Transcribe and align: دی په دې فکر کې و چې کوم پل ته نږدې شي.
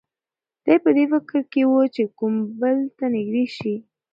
دی 0.63 0.75
په 0.83 0.89
دې 0.95 1.03
فکر 1.11 1.39
کې 1.53 1.61
و 1.67 1.71
چې 1.95 2.03
کوم 2.17 2.33
پل 2.59 2.77
ته 2.97 3.05
نږدې 3.13 3.45
شي. 3.57 3.75